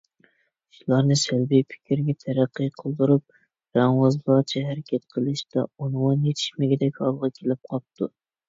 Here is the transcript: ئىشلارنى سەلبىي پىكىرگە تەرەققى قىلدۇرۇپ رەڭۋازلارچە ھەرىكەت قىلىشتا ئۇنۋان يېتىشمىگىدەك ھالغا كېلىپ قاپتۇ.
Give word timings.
ئىشلارنى 0.75 1.17
سەلبىي 1.23 1.61
پىكىرگە 1.73 2.15
تەرەققى 2.23 2.69
قىلدۇرۇپ 2.79 3.77
رەڭۋازلارچە 3.79 4.65
ھەرىكەت 4.71 5.07
قىلىشتا 5.19 5.67
ئۇنۋان 5.69 6.27
يېتىشمىگىدەك 6.31 7.01
ھالغا 7.07 7.35
كېلىپ 7.39 7.73
قاپتۇ. 7.73 8.15